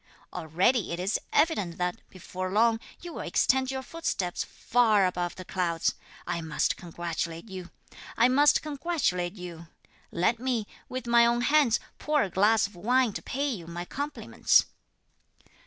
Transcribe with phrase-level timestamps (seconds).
[0.33, 5.45] Already it is evident that, before long, you will extend your footsteps far above the
[5.45, 5.93] clouds!
[6.25, 7.69] I must congratulate you!
[8.17, 9.67] I must congratulate you!
[10.09, 13.85] Let me, with my own hands, pour a glass of wine to pay you my
[13.85, 14.65] compliments."